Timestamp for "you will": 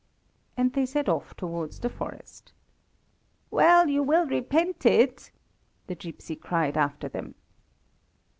3.87-4.25